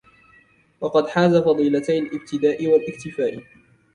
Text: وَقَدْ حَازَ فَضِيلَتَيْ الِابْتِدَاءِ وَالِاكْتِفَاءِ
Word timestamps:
وَقَدْ 0.81 1.07
حَازَ 1.07 1.35
فَضِيلَتَيْ 1.37 1.99
الِابْتِدَاءِ 1.99 2.67
وَالِاكْتِفَاءِ 2.67 3.43